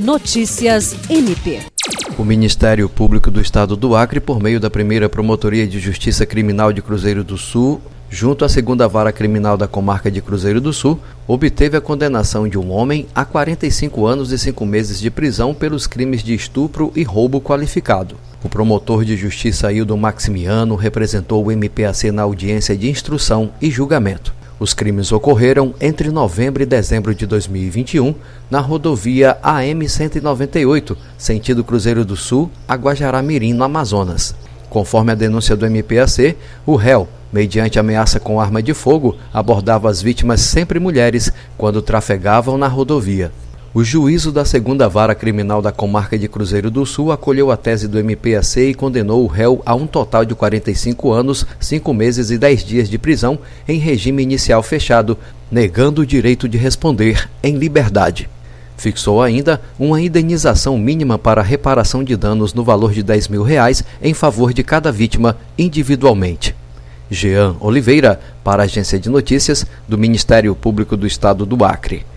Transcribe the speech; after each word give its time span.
Notícias 0.00 0.96
MP. 1.10 1.60
O 2.16 2.24
Ministério 2.24 2.88
Público 2.88 3.30
do 3.30 3.38
Estado 3.38 3.76
do 3.76 3.94
Acre, 3.94 4.18
por 4.18 4.40
meio 4.40 4.58
da 4.58 4.70
primeira 4.70 5.10
Promotoria 5.10 5.66
de 5.66 5.78
Justiça 5.78 6.24
Criminal 6.24 6.72
de 6.72 6.80
Cruzeiro 6.80 7.22
do 7.22 7.36
Sul, 7.36 7.82
junto 8.08 8.42
à 8.42 8.48
segunda 8.48 8.88
vara 8.88 9.12
criminal 9.12 9.58
da 9.58 9.68
comarca 9.68 10.10
de 10.10 10.22
Cruzeiro 10.22 10.58
do 10.58 10.72
Sul, 10.72 10.98
obteve 11.28 11.76
a 11.76 11.82
condenação 11.82 12.48
de 12.48 12.56
um 12.56 12.70
homem 12.70 13.08
a 13.14 13.26
45 13.26 14.06
anos 14.06 14.32
e 14.32 14.38
5 14.38 14.64
meses 14.64 14.98
de 14.98 15.10
prisão 15.10 15.52
pelos 15.52 15.86
crimes 15.86 16.22
de 16.22 16.32
estupro 16.32 16.90
e 16.96 17.02
roubo 17.02 17.38
qualificado. 17.38 18.16
O 18.42 18.48
promotor 18.48 19.04
de 19.04 19.18
justiça 19.18 19.70
Hildo 19.70 19.98
Maximiano 19.98 20.76
representou 20.76 21.44
o 21.44 21.52
MPAC 21.52 22.10
na 22.10 22.22
audiência 22.22 22.74
de 22.74 22.88
instrução 22.88 23.50
e 23.60 23.70
julgamento. 23.70 24.39
Os 24.60 24.74
crimes 24.74 25.10
ocorreram 25.10 25.74
entre 25.80 26.10
novembro 26.10 26.62
e 26.62 26.66
dezembro 26.66 27.14
de 27.14 27.26
2021 27.26 28.14
na 28.50 28.60
rodovia 28.60 29.38
AM-198, 29.42 30.98
sentido 31.16 31.64
Cruzeiro 31.64 32.04
do 32.04 32.14
Sul, 32.14 32.50
a 32.68 32.74
Guajará-Mirim, 32.74 33.54
no 33.54 33.64
Amazonas. 33.64 34.34
Conforme 34.68 35.12
a 35.12 35.14
denúncia 35.14 35.56
do 35.56 35.64
MPAC, 35.64 36.36
o 36.66 36.76
réu, 36.76 37.08
mediante 37.32 37.78
ameaça 37.78 38.20
com 38.20 38.38
arma 38.38 38.62
de 38.62 38.74
fogo, 38.74 39.16
abordava 39.32 39.88
as 39.88 40.02
vítimas 40.02 40.42
sempre 40.42 40.78
mulheres 40.78 41.32
quando 41.56 41.80
trafegavam 41.80 42.58
na 42.58 42.68
rodovia. 42.68 43.32
O 43.72 43.84
juízo 43.84 44.32
da 44.32 44.44
segunda 44.44 44.88
vara 44.88 45.14
criminal 45.14 45.62
da 45.62 45.70
comarca 45.70 46.18
de 46.18 46.26
Cruzeiro 46.26 46.72
do 46.72 46.84
Sul 46.84 47.12
acolheu 47.12 47.52
a 47.52 47.56
tese 47.56 47.86
do 47.86 48.00
MPAC 48.00 48.58
e 48.58 48.74
condenou 48.74 49.22
o 49.22 49.28
réu 49.28 49.62
a 49.64 49.76
um 49.76 49.86
total 49.86 50.24
de 50.24 50.34
45 50.34 51.12
anos, 51.12 51.46
5 51.60 51.94
meses 51.94 52.32
e 52.32 52.38
10 52.38 52.64
dias 52.64 52.90
de 52.90 52.98
prisão 52.98 53.38
em 53.68 53.78
regime 53.78 54.24
inicial 54.24 54.60
fechado, 54.60 55.16
negando 55.48 56.02
o 56.02 56.06
direito 56.06 56.48
de 56.48 56.58
responder 56.58 57.30
em 57.44 57.58
liberdade. 57.58 58.28
Fixou 58.76 59.22
ainda 59.22 59.60
uma 59.78 60.00
indenização 60.00 60.76
mínima 60.76 61.16
para 61.16 61.40
reparação 61.40 62.02
de 62.02 62.16
danos 62.16 62.52
no 62.52 62.64
valor 62.64 62.92
de 62.92 63.04
10 63.04 63.28
mil 63.28 63.44
reais 63.44 63.84
em 64.02 64.12
favor 64.12 64.52
de 64.52 64.64
cada 64.64 64.90
vítima 64.90 65.36
individualmente. 65.56 66.56
Jean 67.08 67.54
Oliveira, 67.60 68.18
para 68.42 68.64
a 68.64 68.66
Agência 68.66 68.98
de 68.98 69.08
Notícias 69.08 69.64
do 69.88 69.96
Ministério 69.96 70.56
Público 70.56 70.96
do 70.96 71.06
Estado 71.06 71.46
do 71.46 71.64
Acre. 71.64 72.04